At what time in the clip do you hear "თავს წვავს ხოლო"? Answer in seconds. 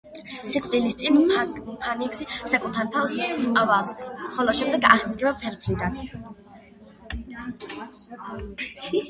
2.95-4.57